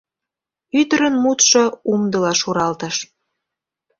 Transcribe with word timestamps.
Ӱдырын 0.79 1.15
мутшо 1.23 1.63
умдыла 1.91 2.33
шуралтыш. 2.41 2.95